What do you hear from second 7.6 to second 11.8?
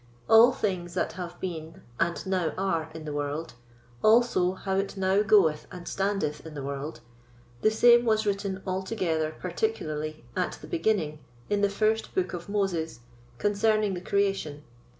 the same was written altogether particularly at the beginning, in the